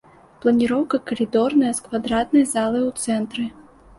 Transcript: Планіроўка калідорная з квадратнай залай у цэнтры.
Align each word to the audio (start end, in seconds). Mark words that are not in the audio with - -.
Планіроўка 0.43 0.99
калідорная 1.09 1.73
з 1.79 1.83
квадратнай 1.87 2.47
залай 2.53 2.83
у 2.87 2.91
цэнтры. 3.03 3.45